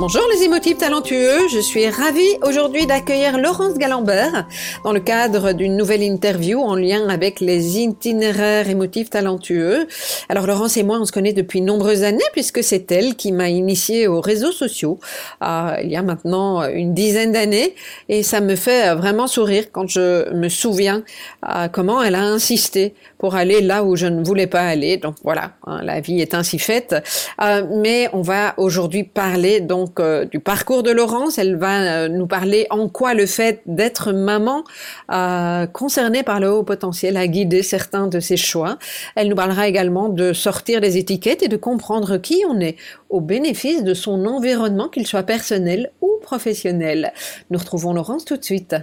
[0.00, 4.48] Bonjour les émotifs talentueux, je suis ravie aujourd'hui d'accueillir Laurence Galambert
[4.82, 9.86] dans le cadre d'une nouvelle interview en lien avec les itinéraires émotifs talentueux.
[10.30, 13.50] Alors Laurence et moi on se connaît depuis nombreuses années puisque c'est elle qui m'a
[13.50, 14.98] initiée aux réseaux sociaux
[15.42, 17.74] euh, il y a maintenant une dizaine d'années
[18.08, 21.02] et ça me fait vraiment sourire quand je me souviens
[21.46, 24.96] euh, comment elle a insisté pour aller là où je ne voulais pas aller.
[24.96, 26.96] Donc voilà, hein, la vie est ainsi faite.
[27.42, 31.38] Euh, mais on va aujourd'hui parler donc euh, du parcours de Laurence.
[31.38, 34.62] Elle va euh, nous parler en quoi le fait d'être maman
[35.10, 38.78] euh, concernée par le haut potentiel a guidé certains de ses choix.
[39.16, 42.76] Elle nous parlera également de sortir des étiquettes et de comprendre qui on est
[43.08, 47.12] au bénéfice de son environnement, qu'il soit personnel ou professionnel.
[47.50, 48.76] Nous retrouvons Laurence tout de suite.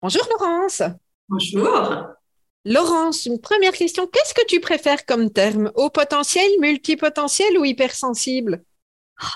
[0.00, 0.82] Bonjour Laurence.
[1.28, 2.14] Bonjour.
[2.66, 4.06] Laurence, une première question.
[4.06, 5.70] Qu'est-ce que tu préfères comme terme?
[5.74, 8.62] Haut potentiel, multipotentiel ou hypersensible?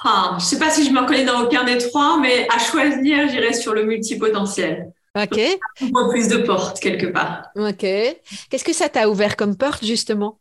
[0.05, 2.59] Ah, je ne sais pas si je me reconnais dans aucun des trois, mais à
[2.59, 4.93] choisir, j'irai sur le multipotentiel.
[5.17, 5.41] Ok.
[5.93, 7.45] Pour plus de portes quelque part.
[7.57, 7.81] Ok.
[7.81, 10.39] Qu'est-ce que ça t'a ouvert comme porte justement?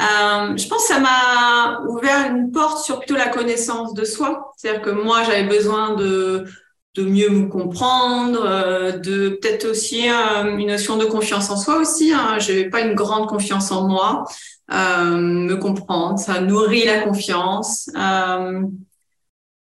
[0.00, 4.52] Euh, Je pense que ça m'a ouvert une porte sur plutôt la connaissance de soi.
[4.56, 6.44] C'est-à-dire que moi, j'avais besoin de
[6.96, 11.76] de mieux me comprendre, euh, de peut-être aussi euh, une notion de confiance en soi
[11.76, 12.12] aussi.
[12.14, 12.38] Hein.
[12.38, 14.24] Je n'avais pas une grande confiance en moi.
[14.72, 17.88] Euh, me comprendre, ça nourrit la confiance.
[17.96, 18.62] Euh,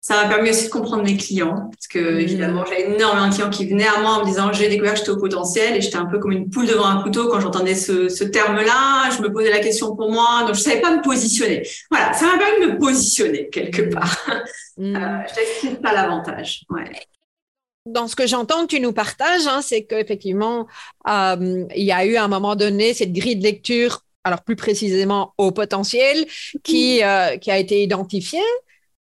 [0.02, 2.20] ça m'a permis aussi de comprendre mes clients, parce que mmh.
[2.20, 5.00] évidemment, j'avais énormément de clients qui venaient à moi en me disant j'ai découvert que
[5.00, 7.76] j'étais au potentiel et j'étais un peu comme une poule devant un couteau quand j'entendais
[7.76, 9.10] ce, ce terme-là.
[9.16, 11.68] Je me posais la question pour moi, donc je savais pas me positionner.
[11.92, 13.90] Voilà, ça m'a permis de me positionner quelque mmh.
[13.90, 14.18] part.
[14.78, 14.96] Mmh.
[14.96, 16.64] Euh, je t'explique pas l'avantage.
[16.70, 16.90] Ouais
[17.86, 20.68] dans ce que j'entends que tu nous partages, hein, c'est qu'effectivement,
[21.08, 24.56] euh, il y a eu à un moment donné cette grille de lecture alors plus
[24.56, 26.26] précisément au potentiel,
[26.64, 28.40] qui, euh, qui a été identifié.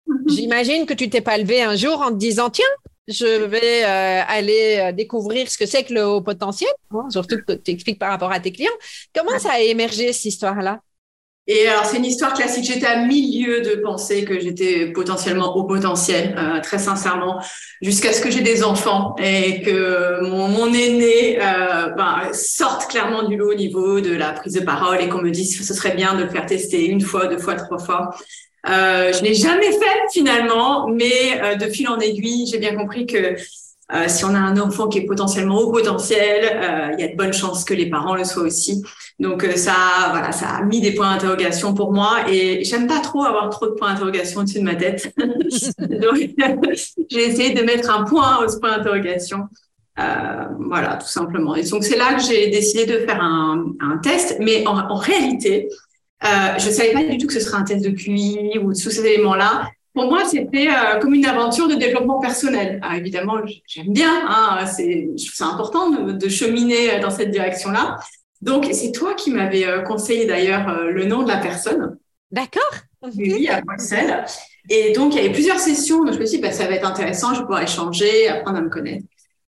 [0.07, 0.29] Mhm.
[0.29, 2.65] J'imagine que tu t'es pas levé un jour en te disant, tiens,
[3.09, 6.71] je vais euh, aller euh, découvrir ce que c'est que le haut potentiel,
[7.09, 8.71] surtout que tu expliques par rapport à tes clients.
[9.15, 10.81] Comment ça a émergé, cette histoire-là?
[11.49, 12.65] Et alors, c'est une histoire classique.
[12.65, 17.43] J'étais à milieu de penser que j'étais potentiellement au potentiel, euh, très sincèrement,
[17.81, 23.25] jusqu'à ce que j'ai des enfants et que mon, mon aîné euh, ben, sorte clairement
[23.25, 25.75] du lot au niveau de la prise de parole et qu'on me dise que ce
[25.75, 28.11] serait bien de le faire tester une fois, deux fois, trois fois.
[28.69, 33.07] Euh, je l'ai jamais fait finalement, mais euh, de fil en aiguille, j'ai bien compris
[33.07, 33.35] que
[33.95, 37.09] euh, si on a un enfant qui est potentiellement au potentiel, euh, il y a
[37.09, 38.83] de bonnes chances que les parents le soient aussi.
[39.23, 42.99] Donc euh, ça, voilà, ça a mis des points d'interrogation pour moi et j'aime pas
[42.99, 45.15] trop avoir trop de points d'interrogation au-dessus de ma tête.
[45.79, 46.17] Donc
[47.11, 49.45] j'ai essayé de mettre un point au point d'interrogation.
[49.97, 51.55] voilà, tout simplement.
[51.55, 54.97] Et donc c'est là que j'ai décidé de faire un, un test, mais en, en
[54.97, 55.69] réalité,
[56.25, 58.91] euh, je savais pas du tout que ce serait un test de QI ou tous
[58.91, 62.81] ces éléments-là pour moi, c'était euh, comme une aventure de développement personnel.
[62.83, 63.35] Ah, évidemment,
[63.67, 67.99] j'aime bien, hein, c'est, c'est important de, de, cheminer dans cette direction-là.
[68.43, 71.97] Donc, c'est toi qui m'avais euh, conseillé d'ailleurs euh, le nom de la personne.
[72.31, 72.73] D'accord.
[73.17, 74.25] Oui, à Bruxelles.
[74.69, 76.05] Et donc, il y avait plusieurs sessions.
[76.05, 78.59] Donc, je me suis dit, bah, ça va être intéressant, je vais pouvoir échanger, apprendre
[78.59, 79.05] à me connaître.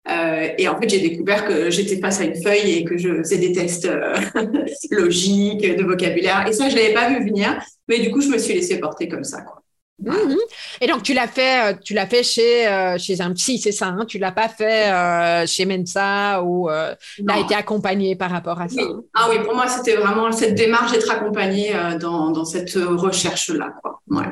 [0.08, 3.16] Euh, et en fait, j'ai découvert que j'étais face à une feuille et que je
[3.18, 4.14] faisais des tests euh,
[4.90, 6.46] logiques, de vocabulaire.
[6.48, 7.62] Et ça, je l'avais pas vu venir.
[7.88, 9.42] Mais du coup, je me suis laissée porter comme ça.
[9.42, 9.59] Quoi.
[10.02, 10.36] Mhm.
[10.80, 13.72] Et donc tu l'as fait, euh, tu l'as fait chez euh, chez un psy, c'est
[13.72, 14.06] ça hein?
[14.06, 18.60] Tu l'as pas fait euh, chez Mensa ou euh, tu as été accompagné par rapport
[18.60, 18.80] à ça?
[19.14, 23.74] Ah oui, pour moi c'était vraiment cette démarche d'être accompagné dans, dans cette recherche là.
[24.08, 24.24] Ouais.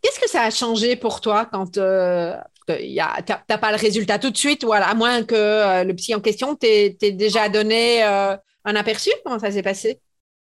[0.00, 4.36] Qu'est-ce que ça a changé pour toi quand tu n'as pas le résultat tout de
[4.36, 9.10] suite, à moins que le psy en question t'ait déjà donné un aperçu?
[9.24, 10.00] Comment ça s'est passé?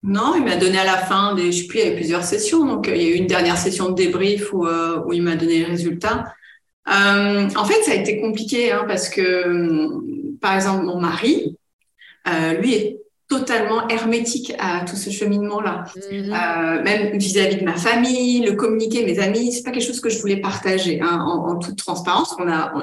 [0.02, 2.64] Non, il m'a donné à la fin des, je plus, il y avait plusieurs sessions.
[2.66, 5.22] Donc, euh, il y a eu une dernière session de débrief où, euh, où il
[5.22, 6.24] m'a donné les résultats.
[6.88, 9.88] Euh, en fait, ça a été compliqué hein, parce que,
[10.40, 11.56] par exemple, mon mari,
[12.28, 15.84] euh, lui est totalement hermétique à tout ce cheminement-là.
[15.96, 16.32] Mhm.
[16.32, 20.10] Euh, même vis-à-vis de ma famille, le communiquer, mes amis, c'est pas quelque chose que
[20.10, 22.34] je voulais partager hein, en, en, toute transparence.
[22.38, 22.74] On a,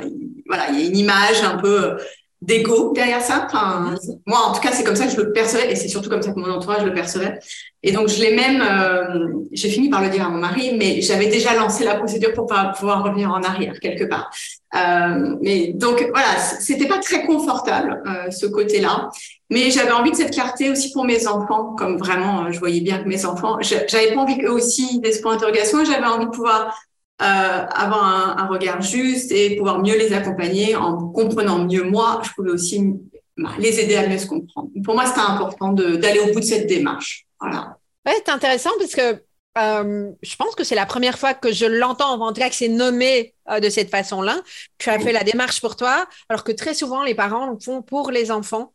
[0.47, 1.97] voilà, il y a une image un peu
[2.41, 3.45] d'ego derrière ça.
[3.45, 3.95] Enfin,
[4.25, 6.21] moi, en tout cas, c'est comme ça que je le percevais, et c'est surtout comme
[6.21, 7.39] ça que mon entourage le percevait.
[7.83, 11.01] Et donc, je l'ai même, euh, j'ai fini par le dire à mon mari, mais
[11.01, 14.29] j'avais déjà lancé la procédure pour pas pouvoir revenir en arrière quelque part.
[14.75, 19.09] Euh, mais donc voilà, c'était pas très confortable euh, ce côté-là,
[19.49, 22.81] mais j'avais envie de cette clarté aussi pour mes enfants, comme vraiment, euh, je voyais
[22.81, 26.31] bien que mes enfants, j'avais pas envie qu'eux aussi des points d'interrogation, j'avais envie de
[26.31, 26.77] pouvoir
[27.21, 32.21] euh, avoir un, un, regard juste et pouvoir mieux les accompagner en comprenant mieux moi.
[32.23, 32.93] Je pouvais aussi
[33.37, 34.69] bah, les aider à mieux se comprendre.
[34.83, 37.25] Pour moi, c'était important d'aller au bout de cette démarche.
[37.39, 37.77] Voilà.
[38.05, 39.21] Ouais, c'est intéressant parce que
[39.57, 42.55] euh, je pense que c'est la première fois que je l'entends, en tout cas que
[42.55, 44.41] c'est nommé euh, de cette façon-là.
[44.77, 47.81] Tu as fait la démarche pour toi, alors que très souvent les parents le font
[47.81, 48.73] pour les enfants.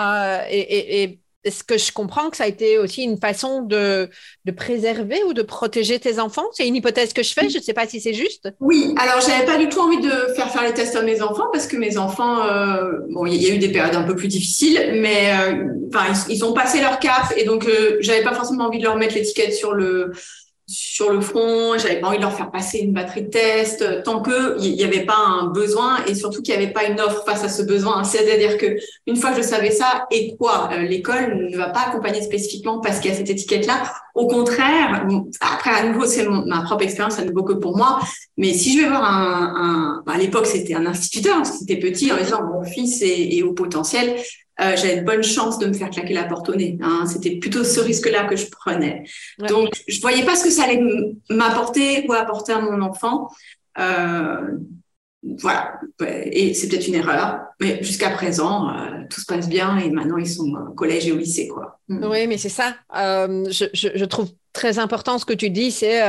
[0.00, 3.62] Euh, et, et, et est-ce que je comprends que ça a été aussi une façon
[3.62, 4.10] de,
[4.56, 6.46] préserver ou de protéger tes enfants?
[6.52, 8.48] C'est une hypothèse que je fais, je ne sais pas si c'est juste.
[8.60, 11.46] Oui, alors j'avais pas du tout envie de faire faire les tests à mes enfants
[11.52, 14.28] parce que mes enfants, euh, bon, il y a eu des périodes un peu plus
[14.28, 18.78] difficiles, mais euh, ils, ont passé leur cap et donc euh, j'avais pas forcément envie
[18.78, 20.10] de leur mettre l'étiquette sur le
[20.68, 24.02] sur le front, j'avais pas envie de leur faire passer une batterie de test euh,
[24.02, 27.00] tant que il n'y avait pas un besoin et surtout qu'il n'y avait pas une
[27.00, 28.02] offre face à ce besoin.
[28.02, 28.76] C'est-à-dire que
[29.06, 32.80] une fois que je savais ça, et quoi, euh, l'école ne va pas accompagner spécifiquement
[32.80, 33.92] parce qu'il y a cette étiquette-là.
[34.16, 35.06] Au contraire,
[35.40, 38.00] après à nouveau c'est ma propre expérience, à nouveau que pour moi.
[38.36, 42.16] Mais si je vais voir un, un à l'époque c'était un instituteur, c'était petit, en
[42.16, 44.16] disant mon fils est au potentiel,
[44.60, 46.78] euh, j'avais de bonnes chances de me faire claquer la porte au nez.
[46.80, 47.04] Hein.
[47.06, 49.04] C'était plutôt ce risque-là que je prenais.
[49.48, 50.82] Donc, je voyais pas ce que ça allait
[51.28, 53.28] m'apporter ou apporter à mon enfant.
[53.78, 54.58] Euh,
[55.38, 55.74] voilà.
[56.00, 60.16] Et c'est peut-être une erreur, mais jusqu'à présent, euh, tout se passe bien et maintenant
[60.16, 61.80] ils sont au collège et au lycée, quoi.
[61.88, 62.04] Mm.
[62.04, 62.76] Oui, mais c'est ça.
[62.96, 66.00] Euh, je, je, je, trouve très important ce que tu dis, c'est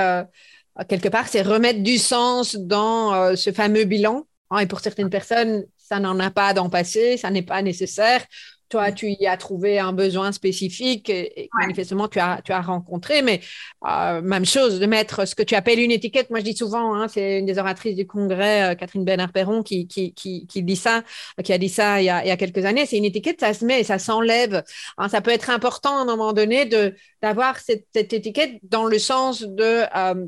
[0.87, 4.25] quelque part, c'est remettre du sens dans ce fameux bilan.
[4.51, 8.25] Hein, et pour certaines personnes, ça n'en a pas d'en passer, ça n'est pas nécessaire.
[8.69, 13.21] Toi, tu y as trouvé un besoin spécifique et, manifestement, tu as, tu as rencontré,
[13.21, 13.39] mais
[13.87, 16.29] euh, même chose, de mettre ce que tu appelles une étiquette.
[16.29, 19.87] Moi, je dis souvent, hein, c'est une des oratrices du congrès, euh, Catherine Bénard-Perron, qui,
[19.87, 21.03] qui, qui, qui, dit ça,
[21.41, 22.85] qui a dit ça il y a, il y a quelques années.
[22.85, 24.61] C'est une étiquette, ça se met et ça s'enlève.
[24.97, 28.85] Hein, ça peut être important à un moment donné de d'avoir cette, cette, étiquette dans
[28.85, 30.25] le sens de euh,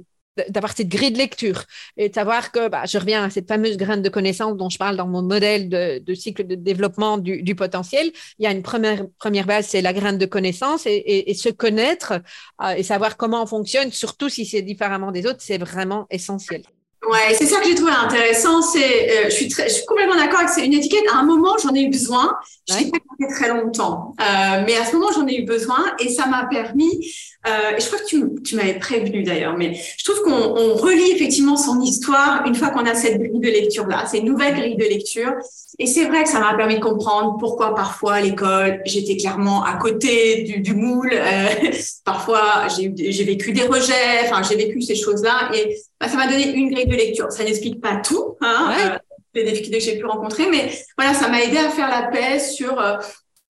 [0.49, 1.63] d'avoir cette grille de lecture
[1.97, 4.77] et de savoir que bah, je reviens à cette fameuse graine de connaissance dont je
[4.77, 8.11] parle dans mon modèle de, de cycle de développement du, du, potentiel.
[8.37, 11.33] Il y a une première, première base, c'est la graine de connaissance et, et, et
[11.33, 12.13] se connaître
[12.61, 16.63] euh, et savoir comment on fonctionne, surtout si c'est différemment des autres, c'est vraiment essentiel.
[17.07, 18.61] Ouais, c'est ça que j'ai trouvé intéressant.
[18.61, 21.03] C'est, euh, je suis très, je suis complètement d'accord avec c'est une étiquette.
[21.13, 22.37] À un moment, j'en ai eu besoin.
[22.67, 22.91] Je ouais.
[22.91, 26.45] pas très longtemps, euh, mais à ce moment, j'en ai eu besoin et ça m'a
[26.45, 27.05] permis.
[27.47, 30.73] Euh, et je crois que tu, tu m'avais prévenu d'ailleurs, mais je trouve qu'on on
[30.73, 34.25] relit effectivement son histoire une fois qu'on a cette grille de lecture là, c'est une
[34.25, 35.31] nouvelle grille de lecture.
[35.77, 39.63] Et c'est vrai que ça m'a permis de comprendre pourquoi parfois à l'école j'étais clairement
[39.63, 41.11] à côté du, du moule.
[41.13, 41.47] Euh,
[42.03, 42.89] parfois j'ai,
[43.23, 44.25] vécu des rejets.
[44.25, 47.31] Enfin, j'ai vécu ces choses là et bah, ça m'a donné une grille de lecture.
[47.31, 48.91] Ça n'explique pas tout, hein, ouais.
[48.91, 48.97] euh,
[49.33, 52.39] les difficultés que j'ai pu rencontrer, mais voilà, ça m'a aidé à faire la paix
[52.39, 52.97] sur euh,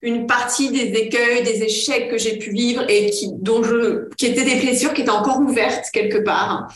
[0.01, 4.27] une partie des écueils, des échecs que j'ai pu vivre et qui, dont je, qui
[4.27, 6.73] étaient des blessures qui étaient encore ouvertes quelque part.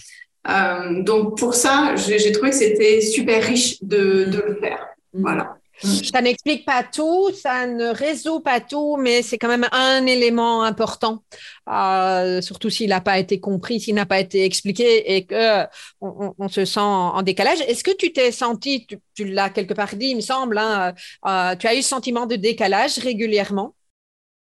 [0.50, 4.88] Euh, donc pour ça, j'ai trouvé que c'était super riche de, de le faire.
[5.13, 5.22] Mmh.
[5.22, 5.58] Voilà.
[5.83, 10.63] Ça n'explique pas tout, ça ne résout pas tout, mais c'est quand même un élément
[10.63, 11.23] important,
[11.69, 15.65] euh, surtout s'il n'a pas été compris, s'il n'a pas été expliqué et que
[15.99, 17.61] on, se sent en, décalage.
[17.61, 20.93] Est-ce que tu t'es senti, tu, tu l'as quelque part dit, il me semble, hein,
[21.25, 23.75] euh, tu as eu ce sentiment de décalage régulièrement?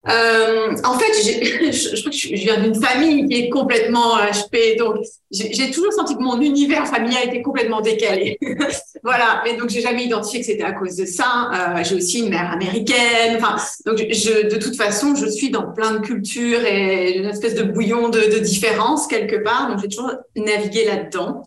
[0.09, 1.13] Euh, en fait,
[1.71, 4.97] je, crois que je, viens d'une famille qui est complètement HP, donc
[5.31, 8.37] j'ai toujours senti que mon univers familial était complètement décalé.
[9.03, 11.49] voilà, mais donc j'ai jamais identifié que c'était à cause de ça.
[11.53, 13.37] Euh, j'ai aussi une mère américaine.
[13.37, 13.55] Enfin,
[13.85, 17.63] donc je, de toute façon, je suis dans plein de cultures et une espèce de
[17.63, 19.69] bouillon de, de différence quelque part.
[19.69, 21.45] Donc j'ai toujours navigué là-dedans.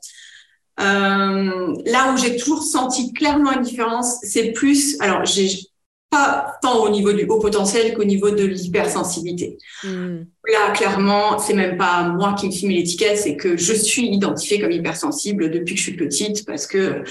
[0.78, 4.98] Euh, là où j'ai toujours senti clairement une différence, c'est plus.
[5.00, 5.48] Alors j'ai
[6.10, 9.58] pas tant au niveau du haut potentiel qu'au niveau de l'hypersensibilité.
[9.84, 10.16] Mmh.
[10.52, 14.06] Là, clairement, c'est même pas moi qui me suis mis l'étiquette, c'est que je suis
[14.08, 17.02] identifiée comme hypersensible depuis que je suis petite parce que,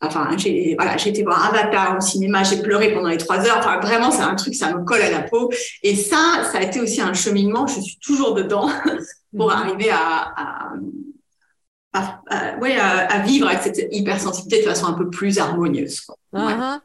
[0.00, 3.58] enfin, j'ai, voilà, j'ai été voir Avatar au cinéma, j'ai pleuré pendant les trois heures.
[3.58, 5.50] Enfin, vraiment, c'est un truc, ça me colle à la peau.
[5.82, 7.66] Et ça, ça a été aussi un cheminement.
[7.66, 8.68] Je suis toujours dedans
[9.36, 9.50] pour mmh.
[9.50, 10.72] arriver à, à
[11.92, 16.06] à, vivre avec cette hypersensibilité de façon un peu plus harmonieuse.
[16.32, 16.80] Uh-huh.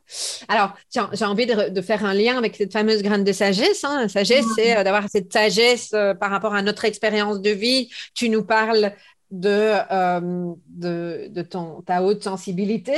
[0.48, 0.74] Alors,
[1.14, 3.84] j'ai envie de, faire un lien avec cette fameuse graine de sagesse.
[3.84, 4.02] Hein.
[4.02, 7.90] La sagesse, c'est euh, d'avoir cette sagesse euh, par rapport à notre expérience de vie.
[8.16, 8.94] Tu nous parles
[9.30, 12.98] de, euh, de, ton, ta haute sensibilité.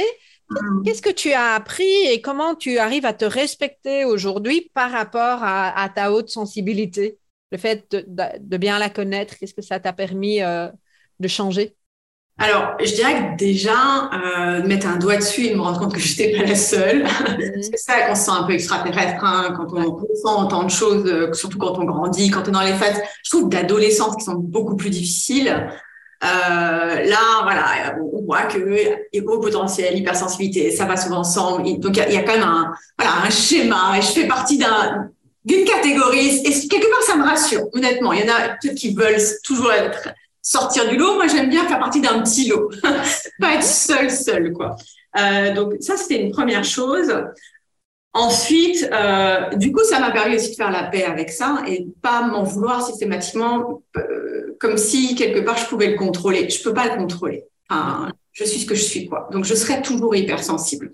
[0.50, 0.84] Mm-hmm.
[0.86, 5.40] Qu'est-ce que tu as appris et comment tu arrives à te respecter aujourd'hui par rapport
[5.44, 7.18] à, ta haute sensibilité?
[7.52, 11.78] Le fait de, bien la connaître, qu'est-ce que ça t'a permis de changer?
[12.40, 16.00] Alors, je dirais que déjà, euh, mettre un doigt dessus et me rendre compte que
[16.00, 17.64] je n'étais pas la seule, mhm.
[17.64, 21.04] c'est ça qu'on se sent un peu extraterrestre hein, quand on ressent tant de choses,
[21.08, 24.24] euh, surtout quand on grandit, quand on est dans les phases, je trouve, d'adolescence qui
[24.24, 25.68] sont beaucoup plus difficiles.
[26.24, 26.28] Euh,
[27.06, 28.60] là, voilà, on voit que
[29.26, 31.80] haut potentiel, hypersensibilité, ça va souvent ensemble.
[31.80, 35.10] Donc, il y, a quand même un, voilà, un schéma et je fais partie d'un,
[35.44, 38.14] d'une catégorie et quelque part, ça me rassure, honnêtement.
[38.14, 40.10] Il y en a peut-être qui veulent toujours être
[40.48, 41.16] sortir du lot.
[41.16, 42.70] Moi, j'aime bien faire partie d'un petit lot,
[43.40, 44.76] pas être seul, seul, quoi.
[45.18, 47.14] Euh, donc ça, c'était une première chose.
[48.14, 51.86] Ensuite, euh, du coup, ça m'a permis aussi de faire la paix avec ça et
[52.02, 56.50] pas m'en vouloir systématiquement, euh, comme si quelque part je pouvais le contrôler.
[56.50, 57.44] Je peux pas le contrôler.
[57.70, 59.28] Enfin, je suis ce que je suis, quoi.
[59.34, 60.92] Donc, je serai toujours hypersensible.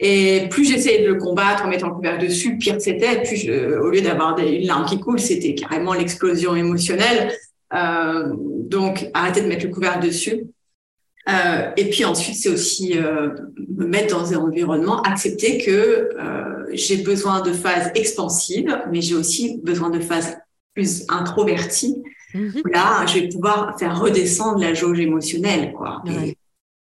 [0.00, 3.22] Et plus j'essayais de le combattre en mettant le couvert dessus, pire c'était.
[3.22, 7.32] Puis, au lieu d'avoir une larme qui coule, c'était carrément l'explosion émotionnelle.
[7.74, 10.46] Euh, donc, arrêter de mettre le couvert dessus.
[11.28, 13.30] Euh, et puis ensuite, c'est aussi euh,
[13.76, 16.10] me mettre dans un environnement, accepter que
[16.72, 20.36] j'ai besoin de phases expansives, mais j'ai aussi besoin de phases
[20.74, 22.02] plus introverties.
[22.34, 22.62] Mhm.
[22.72, 26.02] Là, je vais pouvoir faire redescendre la jauge émotionnelle, quoi.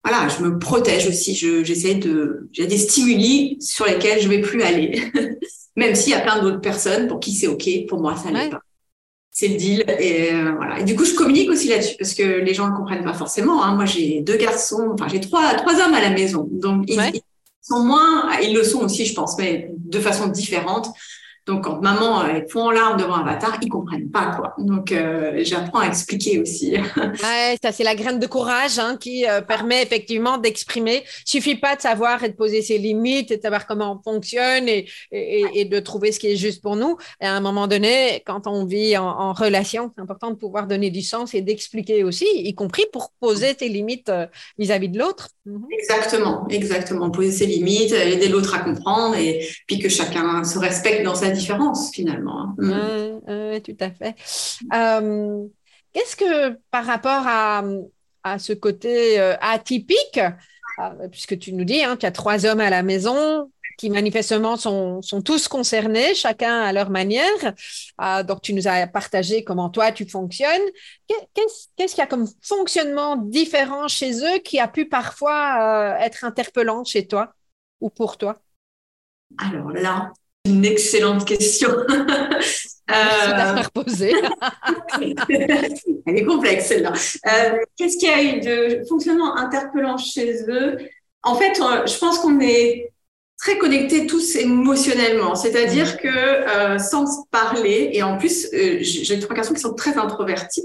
[0.03, 1.33] voilà, je me protège aussi.
[1.33, 5.01] J'essaie de, j'ai des stimuli sur lesquels je vais plus aller,
[5.75, 7.67] même s'il y a plein d'autres personnes pour qui c'est ok.
[7.87, 8.61] Pour moi, ça n'est pas
[9.37, 9.85] c'est le deal.
[9.99, 10.79] Et euh, voilà.
[10.79, 13.63] Et du coup, je communique aussi là-dessus parce que les gens ne comprennent pas forcément.
[13.63, 13.75] Hein.
[13.75, 16.47] Moi, j'ai deux garçons, enfin, j'ai trois, trois hommes à la maison.
[16.51, 17.21] Donc, ils, ils,
[17.61, 20.89] sont moins, ils le sont aussi, je pense, mais de façon différente.
[21.47, 24.53] Donc, quand maman euh, fond en larmes devant Avatar, ils comprennent pas quoi.
[24.57, 26.73] Donc, euh, j'apprends à expliquer aussi.
[26.97, 31.05] ouais, ça c'est la graine de courage hein, qui euh, permet effectivement d'exprimer.
[31.23, 34.67] Suffit pas de savoir et de poser ses limites et de savoir comment on fonctionne
[34.67, 36.97] et, et, et, de trouver ce qui est juste pour nous.
[37.21, 40.67] Et à un moment donné, quand on vit en, en relation, c'est important de pouvoir
[40.67, 44.11] donner du sens et d'expliquer aussi, y compris pour poser tes limites
[44.57, 45.29] vis-à-vis de l'autre.
[45.45, 45.65] Mhm.
[45.71, 47.09] Exactement, exactement.
[47.09, 51.36] Poser ses limites, aider l'autre à comprendre et puis que chacun se respecte dans sa
[51.37, 52.55] différence finalement.
[52.59, 53.19] Hein.
[53.27, 53.61] mm.
[53.61, 54.15] tout à fait.
[54.73, 55.45] Euh,
[55.93, 57.63] qu'est-ce que par rapport à,
[58.23, 60.19] à ce côté euh, atypique,
[60.79, 64.57] euh, puisque tu nous dis, hein, tu as trois hommes à la maison qui manifestement
[64.57, 67.53] sont, sont tous concernés, chacun à leur manière.
[68.25, 70.63] donc, tu nous as partagé comment toi, tu fonctionnes.
[71.07, 76.85] Qu'est-ce qu'il y a comme fonctionnement différent chez eux qui a pu parfois être interpellant
[76.85, 77.35] chez toi
[77.79, 78.39] ou pour toi?
[79.37, 80.11] Alors là,
[80.47, 81.69] une excellente question.
[82.91, 83.63] euh...
[83.73, 84.13] poser.
[86.05, 86.93] Elle est complexe celle-là.
[87.27, 90.77] Euh, qu'est-ce qu'il y a eu de fonctionnement interpellant chez eux?
[91.23, 92.91] En fait, euh, je pense qu'on est
[93.37, 99.35] très connectés tous émotionnellement, c'est-à-dire que euh, sans se parler, et en plus, j'ai trois
[99.35, 100.63] garçons qui sont très introvertis.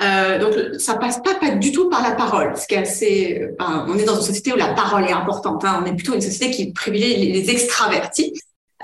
[0.00, 3.46] Donc ça passe pas, pas du tout par la parole, ce qui est assez.
[3.60, 5.64] on est dans une société où la parole est importante.
[5.64, 5.80] Hein.
[5.80, 8.32] On est plutôt une société qui privilégie les extravertis.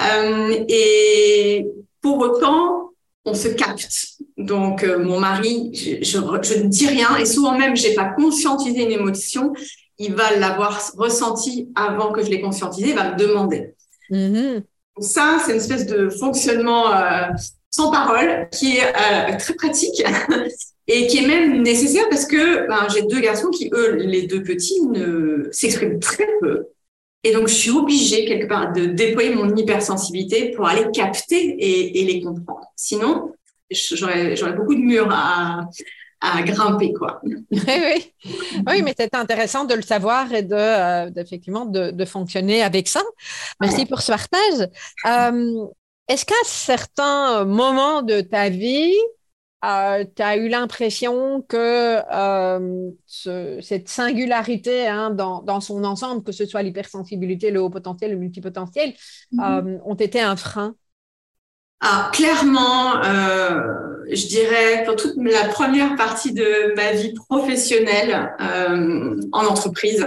[0.02, 1.66] Euh, et
[2.00, 2.90] pour autant,
[3.24, 4.18] on se capte.
[4.36, 8.82] Donc, euh, mon mari, je, je, ne dis rien et souvent même, j'ai pas conscientisé
[8.82, 9.52] une émotion.
[9.98, 13.74] Il va l'avoir ressenti avant que je l'ai conscientisé, il va me demander.
[14.10, 14.62] Mm-hmm.
[15.00, 17.26] Ça, c'est une espèce de fonctionnement euh,
[17.70, 20.02] sans parole qui est euh, très pratique
[20.86, 24.42] et qui est même nécessaire parce que ben, j'ai deux garçons qui, eux, les deux
[24.42, 26.66] petits, ne s'expriment très peu.
[27.25, 32.04] Et donc, je suis obligée, quelque part, de déployer mon hypersensibilité pour aller capter et,
[32.04, 32.66] les comprendre.
[32.76, 33.32] Sinon,
[33.70, 35.68] j'aurais beaucoup de murs à,
[36.20, 37.20] à grimper, quoi.
[37.25, 38.12] oui, oui.
[38.66, 42.88] oui, mais c'est intéressant de le savoir et de, euh, effectivement de, de, fonctionner avec
[42.88, 43.02] ça.
[43.60, 44.68] Merci pour ce partage.
[45.06, 45.66] Euh,
[46.08, 48.94] Est-ce qu'à certains moments de ta vie,
[49.64, 56.32] euh, tu as eu l'impression que euh, cette singularité hein, dans, dans, son ensemble, que
[56.32, 58.94] ce soit l'hypersensibilité, le haut potentiel, le multipotentiel,
[59.32, 59.40] mhm.
[59.42, 60.74] euh, ont été un frein?
[61.80, 63.60] Ah, Clairement, euh,
[64.10, 68.34] je dirais pour toute la première partie de ma vie professionnelle
[69.32, 70.06] en entreprise,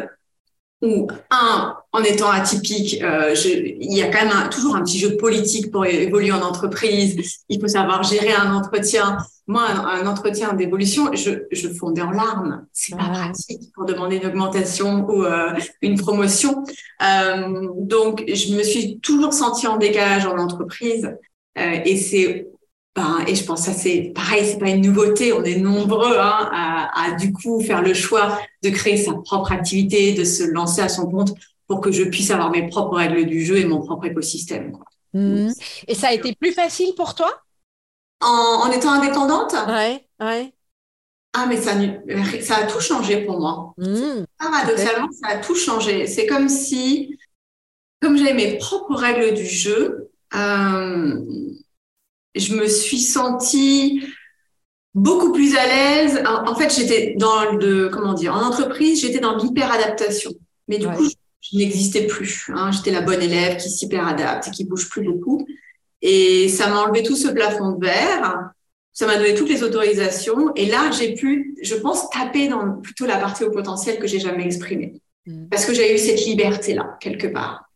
[0.81, 4.99] où, un, en étant atypique, euh, je, il y a quand même toujours un petit
[4.99, 7.43] jeu politique pour évoluer en entreprise.
[7.49, 9.17] Il faut savoir gérer un entretien.
[9.51, 12.65] Moi, un, entretien d'évolution, je, je, fondais en larmes.
[12.71, 16.63] C'est pas pratique pour demander une augmentation ou euh, une promotion.
[17.03, 21.17] Euh, donc, je me suis toujours sentie en décalage en entreprise.
[21.57, 22.47] Euh, et c'est
[22.95, 25.33] ben, et je pense que ça c'est pareil, c'est pas une nouveauté.
[25.33, 29.51] On est nombreux hein, à, à, du coup faire le choix de créer sa propre
[29.51, 31.33] activité, de se lancer à son compte
[31.67, 34.73] pour que je puisse avoir mes propres règles du jeu et mon propre écosystème.
[34.73, 34.85] Quoi.
[35.13, 35.51] Mmh.
[35.87, 37.31] Et ça a été plus facile pour toi?
[38.21, 39.55] En, en, étant indépendante?
[39.67, 40.53] Ouais, ouais.
[41.33, 41.73] Ah, mais ça,
[42.41, 43.73] ça a tout changé pour moi.
[43.77, 44.25] Mmh.
[44.37, 46.05] Paradoxalement, ça a tout changé.
[46.05, 47.17] C'est comme si,
[48.01, 51.21] comme j'avais mes propres règles du jeu, euh,
[52.35, 54.03] je me suis sentie
[54.93, 56.21] beaucoup plus à l'aise.
[56.25, 60.31] En, fait, j'étais dans le, comment dire, en entreprise, j'étais dans l'hyper-adaptation.
[60.67, 62.49] Mais du coup, je, n'existais plus.
[62.53, 62.71] Hein.
[62.71, 65.47] J'étais la bonne élève qui s'hyper-adapte et qui bouge plus beaucoup.
[66.01, 68.51] Et ça m'a enlevé tout ce plafond de verre.
[68.93, 70.53] Ça m'a donné toutes les autorisations.
[70.55, 74.19] Et là, j'ai pu, je pense, taper dans plutôt la partie au potentiel que j'ai
[74.19, 75.01] jamais exprimée.
[75.25, 75.47] Mmh.
[75.49, 77.69] Parce que j'ai eu cette liberté-là, quelque part.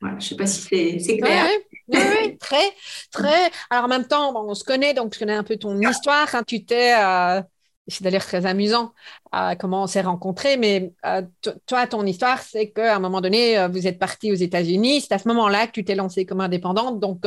[0.00, 1.46] Voilà, je sais pas si c'est clair.
[1.88, 2.72] Oui, oui, très,
[3.10, 3.50] très.
[3.70, 6.30] Alors en même temps, on se connaît, donc je connais un peu ton histoire.
[6.30, 7.40] Quand tu t'es, euh,
[7.88, 8.92] c'est d'ailleurs très amusant
[9.34, 11.22] euh, comment on s'est rencontrés, mais euh,
[11.66, 15.02] toi, ton histoire, c'est qu'à un moment donné, vous êtes parti aux États-Unis.
[15.02, 17.00] C'est à ce moment-là que tu t'es lancée comme indépendante.
[17.00, 17.26] Donc,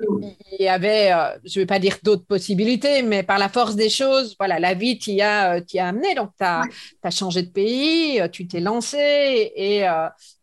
[0.00, 1.10] il y avait,
[1.44, 4.74] je ne vais pas dire d'autres possibilités, mais par la force des choses, voilà, la
[4.74, 6.14] vie t'y a, a amené.
[6.14, 6.62] Donc, tu as,
[7.02, 9.84] as, changé de pays, tu t'es lancé et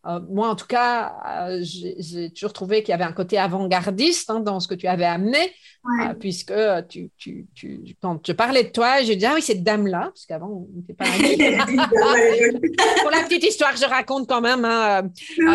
[0.09, 4.29] euh, moi, en tout cas, euh, j'ai toujours trouvé qu'il y avait un côté avant-gardiste
[4.29, 5.37] hein, dans ce que tu avais amené,
[6.01, 6.53] euh, puisque
[6.87, 10.25] tu, tu, tu, quand je parlais de toi, je disais, ah oui, cette dame-là, parce
[10.25, 11.05] qu'avant, on n'était pas
[13.01, 14.65] Pour la petite histoire, je raconte quand même.
[14.65, 15.09] Hein,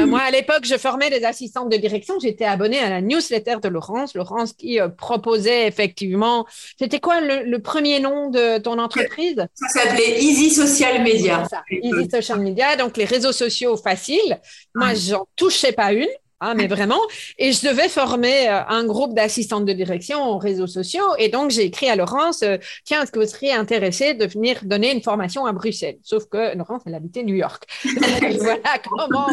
[0.06, 2.18] moi, à l'époque, je formais des assistantes de direction.
[2.20, 4.14] J'étais abonnée à la newsletter de Laurence.
[4.14, 6.46] Laurence qui proposait effectivement.
[6.78, 9.46] C'était quoi le, premier nom de ton entreprise?
[9.54, 11.48] Ça s'appelait Easy Social Media.
[11.70, 14.40] Easy Social Media, donc les réseaux sociaux faciles.
[14.74, 14.94] Moi, ah.
[14.94, 16.08] j'en touchais pas une.
[16.40, 17.00] Hein, mais vraiment.
[17.38, 21.14] Et je devais former euh, un groupe d'assistantes de direction aux réseaux sociaux.
[21.18, 24.58] Et donc, j'ai écrit à Laurence, euh, tiens, est-ce que vous seriez intéressé de venir
[24.64, 25.98] donner une formation à Bruxelles?
[26.02, 27.64] Sauf que Laurence, elle habitait New York.
[27.84, 29.26] voilà comment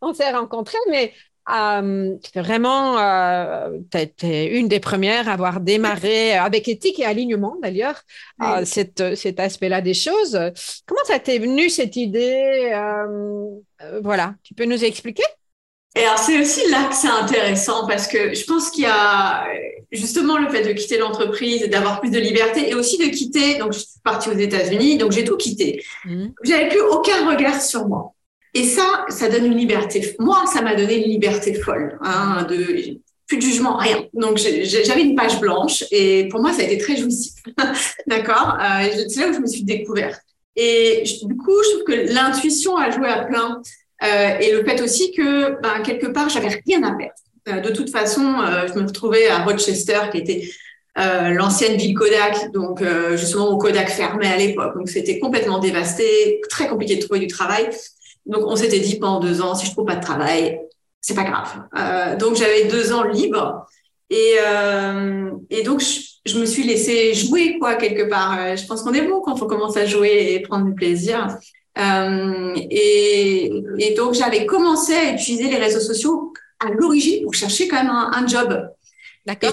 [0.00, 0.78] on, s'est rencontrés.
[0.90, 1.12] Mais
[1.50, 7.56] euh, vraiment, euh, tu été une des premières à avoir démarré avec éthique et alignement,
[7.62, 8.02] d'ailleurs,
[8.64, 9.00] cet
[9.40, 10.38] aspect-là des choses.
[10.86, 12.72] Comment ça t'est venu cette idée
[13.80, 15.24] euh, voilà, tu peux nous expliquer?
[15.96, 19.46] Et alors, c'est aussi là que c'est intéressant parce que je pense qu'il y a
[19.90, 23.58] justement le fait de quitter l'entreprise et d'avoir plus de liberté et aussi de quitter.
[23.58, 25.82] Donc, je suis partie aux États-Unis, donc j'ai tout quitté.
[26.04, 26.26] Mmh.
[26.44, 28.14] J'avais plus aucun regard sur moi.
[28.54, 30.16] Et ça, ça donne une liberté.
[30.18, 34.06] Moi, ça m'a donné une liberté folle, hein, de plus de jugement, rien.
[34.14, 37.34] Donc, j'avais une page blanche et pour moi, ça a été très jouissif.
[38.06, 40.20] D'accord euh, C'est là où je me suis découverte.
[40.56, 43.60] Et du coup, je trouve que l'intuition a joué à plein.
[44.02, 47.12] Euh, et le fait aussi que, ben, quelque part, j'avais rien à perdre.
[47.48, 50.50] Euh, de toute façon, je me retrouvais à Rochester, qui était
[50.96, 52.82] l'ancienne ville Kodak, donc
[53.12, 54.74] justement où Kodak fermait à l'époque.
[54.74, 57.68] Donc c'était complètement dévasté, très compliqué de trouver du travail.
[58.28, 60.60] Donc on s'était dit pendant deux ans, si je trouve pas de travail,
[61.00, 62.18] c'est pas grave.
[62.18, 63.66] donc j'avais deux ans libres.
[64.10, 64.36] Et,
[65.50, 68.38] et donc je, je me suis laissée jouer, quoi, quelque part.
[68.38, 71.28] Euh, je pense qu'on est bon quand on commence à jouer et prendre du plaisir.
[71.78, 77.68] Euh, et, et, donc, j'avais commencé à utiliser les réseaux sociaux à l'origine pour chercher
[77.68, 78.68] quand même un, un job.
[79.26, 79.52] D'accord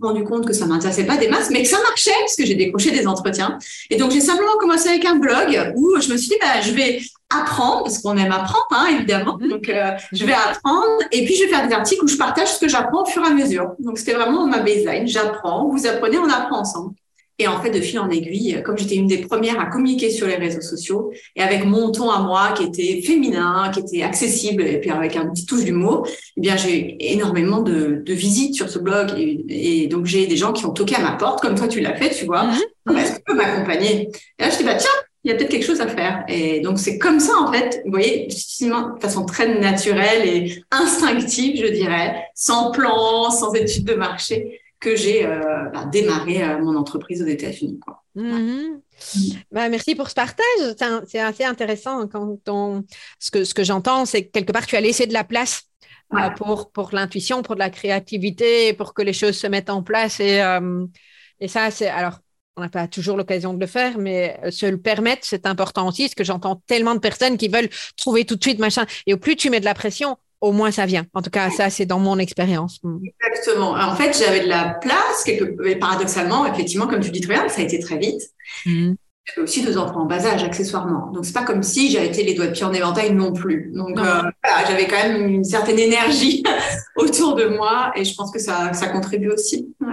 [0.00, 2.54] rendu compte que ça m'intéressait pas des masses, mais que ça marchait parce que j'ai
[2.54, 3.58] décroché des entretiens.
[3.90, 6.70] Et donc j'ai simplement commencé avec un blog où je me suis dit bah je
[6.70, 7.00] vais
[7.40, 9.38] apprendre parce qu'on aime apprendre hein, évidemment.
[9.40, 9.48] Mhm.
[9.48, 12.48] Donc euh, je vais apprendre et puis je vais faire des articles où je partage
[12.54, 13.72] ce que j'apprends au fur et à mesure.
[13.78, 15.06] Donc c'était vraiment ma baseline.
[15.06, 16.94] J'apprends, vous apprenez, on apprend ensemble.
[17.38, 20.26] Et en fait, de fil en aiguille, comme j'étais une des premières à communiquer sur
[20.28, 24.62] les réseaux sociaux, et avec mon ton à moi qui était féminin, qui était accessible,
[24.62, 28.54] et puis avec un petit touche d'humour, eh bien, j'ai eu énormément de, de, visites
[28.54, 29.14] sur ce blog.
[29.16, 31.96] Et, donc, j'ai des gens qui ont toqué à ma porte, comme toi, tu l'as
[31.96, 32.44] fait, tu vois.
[32.44, 32.98] Mm-hmm.
[32.98, 34.08] Est-ce que tu peux m'accompagner?
[34.38, 34.90] Et là, je dis, bah, tiens,
[35.24, 36.24] il y a peut-être quelque chose à faire.
[36.26, 41.64] Et donc, c'est comme ça, en fait, vous voyez, de façon très naturelle et instinctive,
[41.64, 46.74] je dirais, sans plan, sans étude de marché, que j'ai euh, bah, démarré euh, mon
[46.74, 47.78] entreprise aux États-Unis.
[48.16, 49.36] Mm-hmm.
[49.52, 51.04] Bah, merci pour ce partage.
[51.06, 52.84] C'est assez intéressant quand on...
[53.20, 55.62] ce que, ce que j'entends, c'est que quelque part, tu as laissé de la place
[56.14, 59.84] euh, pour, pour l'intuition, pour de la créativité, pour que les choses se mettent en
[59.84, 60.18] place.
[60.18, 60.42] Et,
[61.38, 62.18] et ça, c'est alors.
[62.56, 66.02] On n'a pas toujours l'occasion de le faire, mais se le permettre, c'est important aussi,
[66.02, 68.84] parce que j'entends tellement de personnes qui veulent trouver tout de suite machin.
[69.06, 71.06] Et au plus tu mets de la pression, au moins ça vient.
[71.14, 72.80] En tout cas, ça, c'est dans mon expérience.
[72.82, 72.98] Mm.
[73.30, 73.70] Exactement.
[73.72, 75.78] En fait, j'avais de la place, quelque...
[75.78, 78.20] paradoxalement, effectivement, comme tu dis très bien, ça a été très vite.
[78.66, 78.94] Mm.
[79.24, 81.12] J'avais aussi deux enfants en bas âge, accessoirement.
[81.12, 83.70] Donc, c'est pas comme si j'avais été les doigts de pied en éventail non plus.
[83.72, 86.42] Donc, euh, voilà, j'avais quand même une certaine énergie
[86.96, 89.72] autour de moi et je pense que ça, ça contribue aussi.
[89.80, 89.91] Ouais.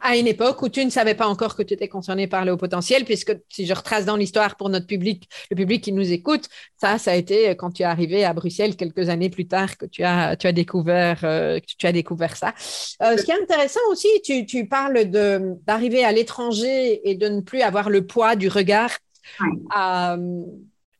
[0.00, 2.52] À une époque où tu ne savais pas encore que tu étais concerné par le
[2.52, 6.12] haut potentiel, puisque si je retrace dans l'histoire pour notre public, le public qui nous
[6.12, 6.48] écoute,
[6.80, 9.86] ça, ça a été quand tu es arrivé à Bruxelles quelques années plus tard que
[9.86, 12.54] tu as, tu as, découvert, euh, tu as découvert ça.
[13.02, 17.40] Euh, ce qui est intéressant aussi, tu, tu parles d'arriver à l'étranger et de ne
[17.40, 18.90] plus avoir le poids du regard.
[19.76, 20.42] Euh,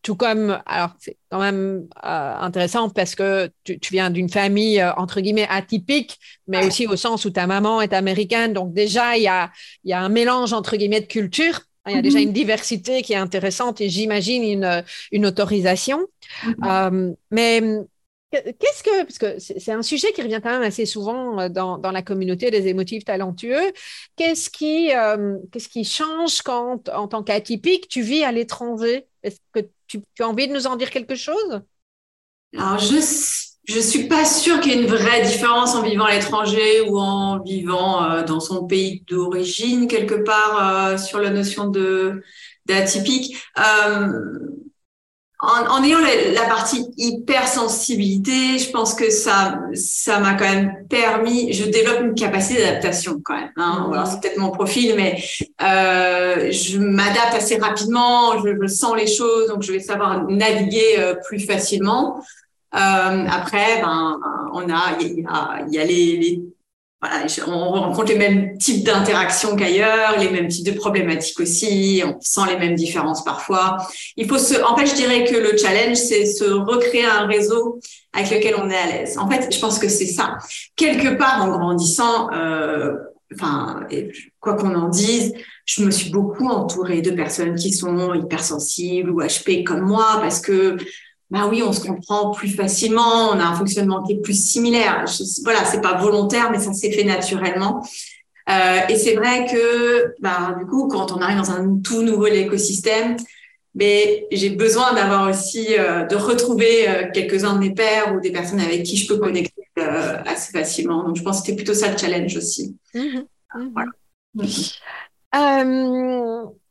[0.07, 4.93] tout comme, alors c'est quand même euh, intéressant parce que tu, viens d'une famille euh,
[4.93, 8.53] entre guillemets atypique, mais aussi au sens où ta maman est américaine.
[8.53, 9.51] Donc déjà, il y a,
[9.83, 11.63] y a un mélange entre guillemets de culture.
[11.89, 12.27] Il y a déjà mhm.
[12.27, 16.07] une diversité qui est intéressante et j'imagine une, une autorisation.
[16.45, 16.55] Mhm.
[16.65, 17.63] Euh, mais
[18.31, 21.91] Qu'est-ce que, parce que c'est un sujet qui revient quand même assez souvent dans, dans
[21.91, 23.73] la communauté des émotifs talentueux,
[24.17, 24.91] qu'est-ce qui,
[25.51, 29.07] qu'est-ce qui change quand, en tant qu'atypique, tu vis à l'étranger?
[29.23, 31.61] Est-ce que tu, as envie de nous en dire quelque chose?
[32.57, 33.01] Alors, je
[33.67, 37.01] je suis pas sûre qu'il y ait une vraie différence en vivant à l'étranger ou
[37.01, 42.23] en vivant euh, dans son pays d'origine quelque part euh, sur la notion de
[42.67, 43.37] d'atypique.
[43.59, 44.09] Euh,
[45.41, 51.53] en, ayant la, partie hypersensibilité, je pense que ça, ça m'a quand même permis.
[51.53, 53.51] Je développe une capacité d'adaptation quand même.
[53.57, 53.91] Hein.
[53.91, 54.05] Mmh.
[54.07, 55.23] c'est peut-être mon profil, mais
[55.63, 58.43] euh, je m'adapte assez rapidement.
[58.43, 62.23] Je, je, sens les choses, donc je vais savoir naviguer euh, plus facilement.
[62.75, 64.19] Euh, après, ben,
[64.55, 66.43] on a, il y a, y a les, les
[67.47, 72.49] on rencontre les mêmes types d'interactions qu'ailleurs, les mêmes types de problématiques aussi, on sent
[72.49, 73.77] les mêmes différences parfois.
[74.17, 77.81] Il faut se, en fait, je dirais que le challenge, c'est se recréer un réseau
[78.13, 79.19] avec lequel on est à l'aise.
[79.19, 80.39] En fait, je pense que c'est ça.
[80.75, 82.95] Quelque part, en grandissant, euh,
[83.35, 83.87] enfin,
[84.41, 85.35] quoi qu'on en dise,
[85.67, 90.41] je me suis beaucoup entourée de personnes qui sont hypersensibles ou HP comme moi parce
[90.41, 90.77] que
[91.31, 95.05] bah oui, on se comprend plus facilement, on a un fonctionnement qui est plus similaire.
[95.43, 97.83] voilà, c'est pas volontaire, mais ça s'est fait naturellement.
[98.49, 102.27] Euh, et c'est vrai que, bah, du coup, quand on arrive dans un tout nouveau
[102.27, 103.17] écosystème,
[103.75, 108.31] mais j'ai besoin d'avoir aussi, euh, de retrouver euh, quelques-uns de mes pairs ou des
[108.31, 109.53] personnes avec qui je peux connecter
[110.25, 111.03] assez facilement.
[111.03, 112.77] Donc, je pense que c'était plutôt ça le challenge aussi.
[112.95, 113.91] Mmh mmh voilà.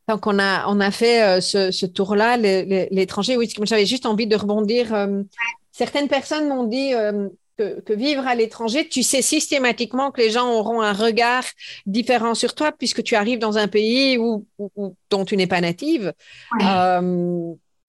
[0.07, 3.37] Donc, on a, on a fait euh, ce, tour-là, l'étranger.
[3.37, 4.93] Oui, j'avais juste envie de rebondir.
[4.93, 5.23] Euh,
[5.71, 10.51] certaines personnes m'ont dit euh, que, vivre à l'étranger, tu sais systématiquement que les gens
[10.51, 11.43] auront un regard
[11.87, 14.45] différent sur toi puisque tu arrives dans un pays où,
[15.09, 16.13] dont tu n'es pas native.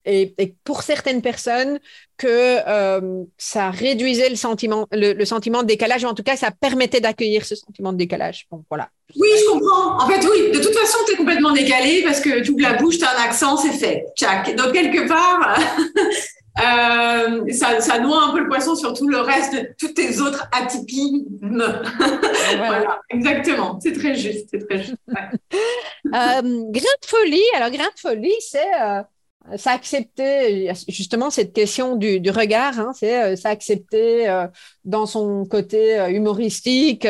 [0.09, 1.79] Et, pour certaines personnes,
[2.15, 2.59] que
[3.37, 7.45] ça réduisait le sentiment, le, sentiment de décalage, ou en tout cas, ça permettait d'accueillir
[7.45, 8.47] ce sentiment de décalage.
[8.49, 8.89] Bon, voilà.
[9.15, 10.03] Oui, je comprends.
[10.03, 12.73] En fait, oui, de toute façon, tu es complètement décalé parce que tu ouvres la
[12.73, 14.05] bouche, tu as un accent, c'est fait.
[14.15, 14.55] Tchac.
[14.55, 15.59] Donc, quelque part,
[16.59, 20.19] euh, ça, ça, noie un peu le poisson sur tout le reste de toutes tes
[20.19, 21.25] autres atypies.
[21.41, 23.01] voilà.
[23.09, 23.79] exactement.
[23.81, 24.47] C'est très juste.
[24.51, 24.97] C'est très juste.
[25.09, 25.31] euh,
[26.05, 27.43] grain de folie.
[27.55, 28.73] Alors, grain de folie, c'est.
[28.81, 29.01] Euh,
[29.55, 34.47] ça accepter justement cette question du, du regard, hein, c'est euh, ça accepter euh,
[34.83, 37.07] dans son côté euh, humoristique,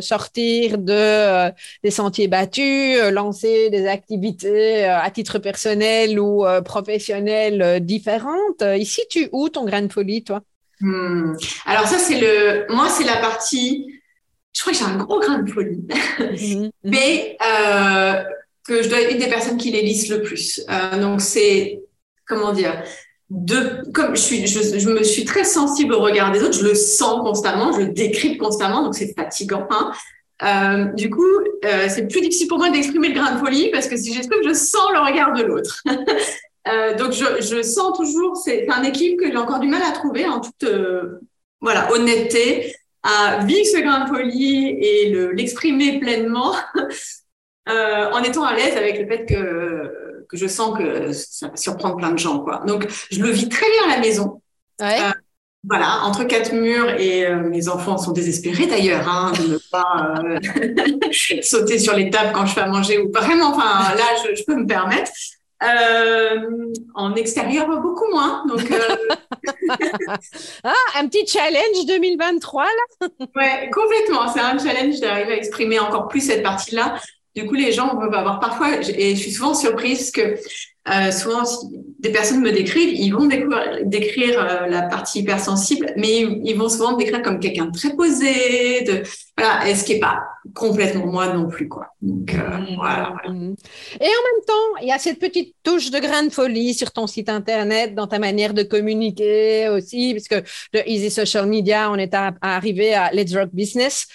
[0.00, 1.50] sortir de
[1.82, 8.62] des sentiers battus, lancer des activités à titre personnel ou professionnel différentes.
[8.76, 10.40] Ici, tu où ton grain de folie, toi?
[10.80, 11.34] Hmm.
[11.66, 13.86] Alors ça, c'est le, moi, c'est la partie.
[14.54, 15.86] Je crois que j'ai un gros grain de folie,
[16.20, 16.70] mhm.
[16.84, 17.36] mais
[18.66, 20.60] que je dois être une des personnes qui les lisent le plus.
[20.70, 21.80] Euh, donc c'est
[22.26, 22.82] comment dire
[23.30, 26.74] de comme je suis je, me suis très sensible au regard des autres, je le
[26.74, 29.66] sens constamment, je le décrypte constamment, donc c'est fatigant.
[29.70, 29.92] Hein.
[30.42, 31.24] Euh, du coup,
[31.64, 34.40] euh, c'est plus difficile pour moi d'exprimer le grain de folie parce que si j'exprime,
[34.44, 35.82] je sens le regard de l'autre.
[36.98, 40.26] donc je, je, sens toujours, c'est un équilibre que j'ai encore du mal à trouver
[40.26, 40.66] en toute
[41.60, 46.54] voilà honnêteté, à vivre ce grain de folie et l'exprimer pleinement.
[47.68, 51.56] Euh, en étant à l'aise avec le fait que, que je sens que ça va
[51.56, 52.40] surprendre plein de gens.
[52.40, 52.62] Quoi.
[52.66, 54.42] Donc, je le vis très bien à la maison.
[54.80, 55.00] Ouais.
[55.00, 55.12] Euh,
[55.68, 60.12] voilà, entre quatre murs et euh, mes enfants sont désespérés d'ailleurs hein, de ne pas
[61.42, 63.50] sauter sur les tables quand je fais à manger ou vraiment.
[63.50, 65.12] Enfin, là, je, je peux me permettre.
[66.96, 68.44] en extérieur, beaucoup moins.
[68.48, 68.68] Donc,
[70.64, 73.08] ah, un petit challenge 2023 là.
[73.36, 74.26] ouais, complètement.
[74.34, 76.96] C'est un challenge d'arriver à exprimer encore plus cette partie-là.
[77.34, 80.36] Du coup, les gens peuvent avoir parfois, et je suis souvent surprise que
[80.88, 81.44] euh, souvent,
[82.00, 83.28] des personnes me décrivent, ils vont
[83.84, 87.94] décrire, euh, la partie hypersensible, mais ils, vont souvent me décrire comme quelqu'un de très
[87.94, 89.02] posé, de
[89.38, 90.24] voilà, et ce qui est pas
[90.56, 91.86] complètement moi non plus, quoi.
[92.02, 92.74] Donc euh, mmh.
[92.74, 93.54] voilà, mmh.
[94.00, 96.90] Et en même temps, il y a cette petite touche de grain de folie sur
[96.90, 101.92] ton site internet, dans ta manière de communiquer aussi, parce que de Easy Social Media,
[101.92, 104.08] on est arrivé à Let's Rock Business.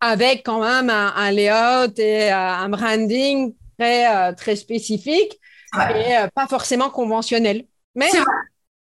[0.00, 5.38] Avec quand même un, un layout et un branding très, euh, très spécifique
[5.74, 7.64] et euh, pas forcément conventionnel.
[7.94, 8.10] Mais,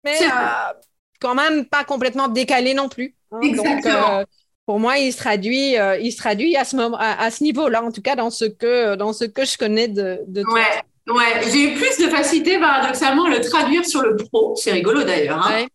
[0.03, 0.73] mais euh,
[1.19, 3.15] quand même pas complètement décalé non plus.
[3.32, 3.39] Hein.
[3.41, 4.23] Exactement.
[4.65, 7.91] pour moi, il se traduit, il se traduit à ce moment, à, ce niveau-là, en
[7.91, 10.53] tout cas dans ce que, dans ce que je connais de, de toi.
[10.53, 11.51] Ouais, ouais.
[11.51, 14.56] j'ai eu plus de facilité paradoxalement à le traduire sur le pro.
[14.56, 15.45] C'est rigolo d'ailleurs.
[15.47, 15.67] Hein.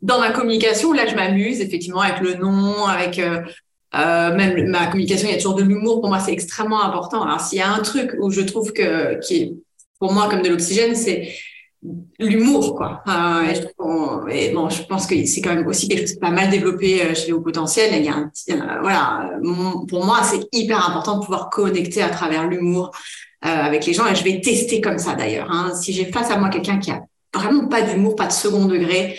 [0.00, 3.42] dans ma communication, là, je m'amuse effectivement avec le nom, avec euh,
[3.94, 6.00] même ma communication, il y a toujours de l'humour.
[6.00, 7.22] Pour moi, c'est extrêmement important.
[7.22, 9.52] Alors, s'il y a un truc où je trouve que qui est
[9.98, 11.32] pour moi comme de l'oxygène, c'est
[12.18, 13.02] l'humour, quoi.
[13.08, 16.50] Euh, et, bon, je pense que c'est quand même aussi quelque chose qui pas mal
[16.50, 17.90] développé euh, chez les hauts potentiels.
[17.94, 19.30] il y a un, voilà,
[19.88, 22.90] pour moi, c'est hyper important de pouvoir connecter à travers l'humour
[23.44, 24.06] euh, avec les gens.
[24.06, 25.50] Et je vais tester comme ça d'ailleurs.
[25.50, 25.74] Hein.
[25.74, 27.02] Si j'ai face à moi quelqu'un qui a
[27.34, 29.18] vraiment pas d'humour, pas de second degré,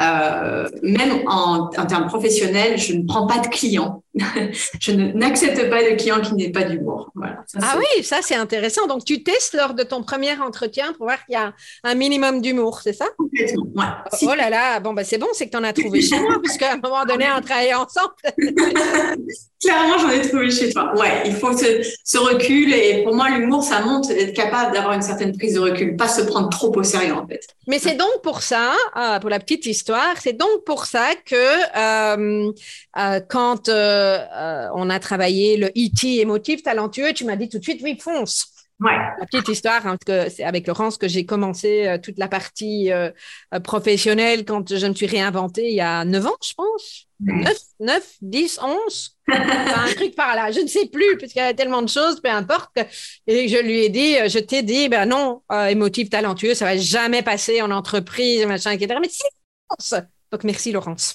[0.00, 4.02] euh, même en, en, termes professionnels, je ne prends pas de clients.
[4.80, 7.10] je n'accepte pas de clients qui n'aient pas d'humour.
[7.14, 8.86] Voilà, ah oui, ça c'est intéressant.
[8.86, 11.52] Donc tu testes lors de ton premier entretien pour voir qu'il y a
[11.84, 13.06] un minimum d'humour, c'est ça?
[13.16, 14.18] Complètement, ouais.
[14.22, 16.36] Oh, là là, bon bah c'est bon, c'est que tu en as trouvé chez moi,
[16.42, 18.14] puisqu'à un moment donné, on travaillait ensemble.
[19.62, 20.92] Clairement, j'en ai trouvé chez toi.
[20.96, 24.94] Ouais, il faut ce, ce recul et pour moi, l'humour, ça montre être capable d'avoir
[24.94, 27.40] une certaine prise de recul, pas se prendre trop au sérieux en fait.
[27.66, 31.34] Mais c'est donc pour ça, euh, pour la petite histoire, c'est donc pour ça que
[31.34, 32.52] euh,
[32.98, 36.20] euh, quand euh, on a travaillé le E.T.
[36.20, 38.52] émotif talentueux, tu m'as dit tout de suite, oui, fonce.
[38.78, 38.92] Ouais.
[39.18, 42.92] La petite histoire, hein, que c'est avec Laurence que j'ai commencé euh, toute la partie
[42.92, 43.10] euh,
[43.64, 47.06] professionnelle quand je me suis réinventée il y a 9 ans, je pense.
[47.20, 49.16] 9, 9, 10, 11.
[49.28, 52.20] un truc par là, je ne sais plus, parce qu'il y a tellement de choses,
[52.20, 52.76] peu importe.
[53.26, 57.22] et je lui ai dit, je t'ai dit, ben non, émotif talentueux, ça va jamais
[57.22, 58.98] passer en entreprise, machin, etc.
[59.00, 59.22] Mais si,
[60.32, 61.14] donc, merci Laurence.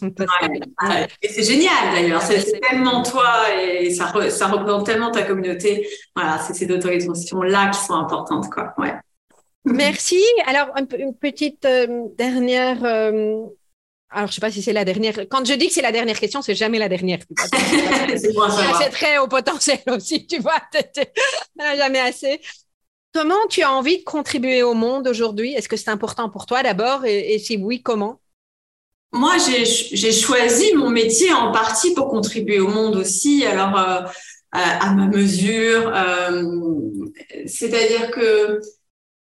[1.21, 5.87] Et c'est génial d'ailleurs, c'est tellement toi et ça, ça, représente tellement ta communauté.
[6.15, 8.49] Voilà, c'est ces autorisations-là qui sont importantes.
[8.49, 8.73] Quoi.
[8.77, 8.93] Ouais.
[9.65, 10.21] Merci.
[10.45, 12.83] Alors, une petite euh, dernière.
[12.85, 13.43] Euh,
[14.09, 15.27] alors, je sais pas si c'est la dernière.
[15.29, 17.19] Quand je dis que c'est la dernière question, c'est jamais la dernière.
[18.07, 20.61] c'est très haut potentiel aussi, tu vois.
[21.77, 22.41] jamais assez.
[23.13, 25.53] Comment tu as envie de contribuer au monde aujourd'hui?
[25.53, 27.03] Est-ce que c'est important pour toi d'abord?
[27.05, 28.21] Et si oui, comment?
[29.13, 34.01] Moi, j'ai choisi mon métier en partie pour contribuer au monde aussi, alors euh,
[34.53, 35.91] à, ma mesure.
[35.93, 36.43] Euh,
[37.45, 38.61] c'est-à-dire que,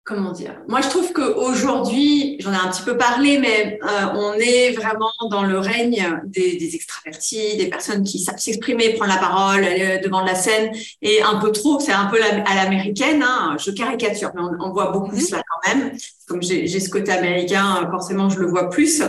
[0.04, 0.62] comment dire?
[0.68, 5.10] Moi, je trouve qu'aujourd'hui, j'en ai un petit peu parlé, mais euh, on est vraiment
[5.28, 9.62] dans le règne des, des extravertis, des personnes qui savent s'exprimer, prendre la parole
[10.04, 10.70] devant la scène,
[11.02, 13.24] et un peu trop, c'est un peu à l'américaine.
[13.24, 15.30] Hein, je caricature, mais on, on voit beaucoup mm-hmm.
[15.30, 15.98] cela quand même.
[16.28, 19.02] Comme j'ai ce côté américain, forcément, je le vois plus.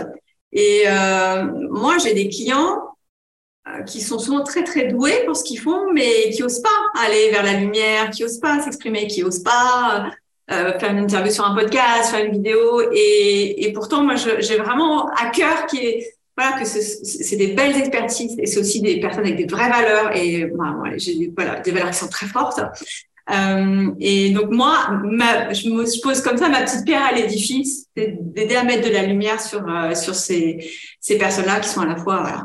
[0.51, 2.81] Et euh, moi, j'ai des clients
[3.67, 7.03] euh, qui sont souvent très très doués pour ce qu'ils font, mais qui osent pas
[7.03, 10.11] aller vers la lumière, qui osent pas s'exprimer, qui osent pas
[10.51, 12.81] euh, faire une interview sur un podcast, faire une vidéo.
[12.93, 18.35] Et, pourtant, moi, j'ai vraiment à cœur qui est voilà que c'est des belles expertises
[18.37, 21.91] et c'est aussi des personnes avec des vraies valeurs et bah, j'ai voilà, des valeurs
[21.91, 22.59] qui sont très fortes.
[23.31, 27.87] Euh, et donc moi, ma, je me pose comme ça ma petite pierre à l'édifice,
[27.95, 31.87] d'aider à mettre de la lumière sur euh, sur ces ces personnes-là qui sont à
[31.87, 32.41] la fois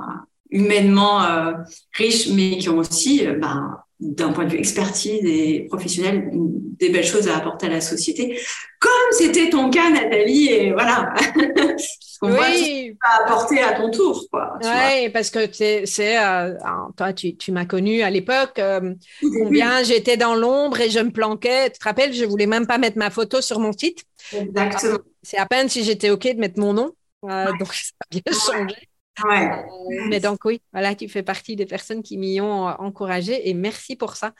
[0.50, 1.52] humainement euh,
[1.92, 7.04] riches, mais qui ont aussi, ben, d'un point de vue expertise et professionnel, des belles
[7.04, 8.38] choses à apporter à la société,
[8.78, 10.48] comme c'était ton cas, Nathalie.
[10.48, 11.12] Et voilà.
[12.22, 12.96] oui.
[13.02, 14.24] à apporter à ton tour.
[14.62, 16.54] Oui, parce que c'est, euh,
[16.96, 21.10] toi, tu, tu m'as connu à l'époque, euh, combien j'étais dans l'ombre et je me
[21.10, 21.70] planquais.
[21.70, 24.04] Tu te rappelles, je voulais même pas mettre ma photo sur mon site.
[24.32, 24.98] Exactement.
[25.22, 26.92] C'est à peine si j'étais OK de mettre mon nom.
[27.28, 28.89] Euh, donc, ça a bien changé.
[29.24, 29.50] Ouais.
[29.50, 33.48] Euh, mais donc oui, voilà, tu fais partie des personnes qui m'y ont euh, encouragé
[33.48, 34.32] et merci pour ça.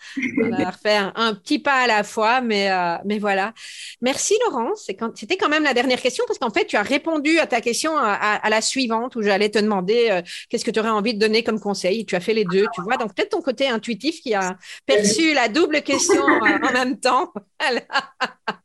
[0.43, 3.53] On va faire un, petit pas à la fois, mais, euh, mais voilà.
[4.01, 4.88] Merci Laurence.
[5.14, 7.97] C'était quand même la dernière question parce qu'en fait, tu as répondu à ta question
[7.97, 11.61] à, la suivante où j'allais te demander qu'est-ce que tu aurais envie de donner comme
[11.61, 12.05] conseil.
[12.05, 12.97] Tu as fait les deux, tu vois.
[12.97, 17.33] Donc peut-être ton côté intuitif qui a perçu la double question en même temps.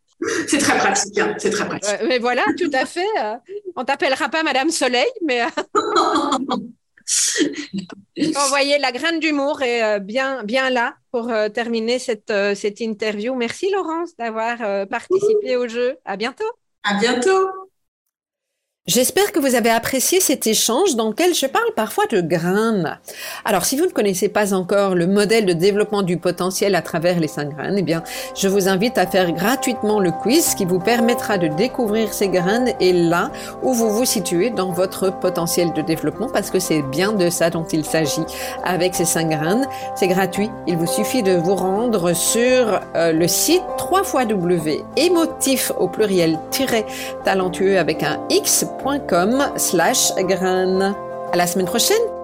[0.48, 1.36] C'est très pratique, hein.
[1.38, 2.00] c'est très pratique.
[2.08, 3.06] mais voilà, tout à fait.
[3.76, 5.42] On t'appellera pas Madame Soleil, mais.
[8.36, 12.80] Envoyez la graine d'humour est euh, bien, bien là pour euh, terminer cette, euh, cette
[12.80, 13.36] interview.
[13.36, 15.98] Merci Laurence d'avoir participé au jeu.
[16.06, 16.50] À bientôt.
[16.84, 17.50] À bientôt.
[18.88, 23.00] J'espère que vous avez apprécié cet échange dans lequel je parle parfois de graines.
[23.44, 27.20] Alors, si vous ne connaissez pas encore le modèle de développement du potentiel à travers
[27.20, 28.04] les cinq graines, eh bien,
[28.36, 32.76] je vous invite à faire gratuitement le quiz qui vous permettra de découvrir ces graines
[32.80, 33.32] et là
[33.64, 37.50] où vous vous situez dans votre potentiel de développement parce que c'est bien de ça
[37.50, 38.26] dont il s'agit
[38.64, 39.68] avec ces cinq graines.
[39.96, 40.52] C'est gratuit.
[40.68, 46.38] Il vous suffit de vous rendre sur euh, le site 3 W émotif au pluriel
[47.24, 48.64] talentueux avec un X
[49.58, 50.96] slash graines.
[51.32, 52.15] À la semaine prochaine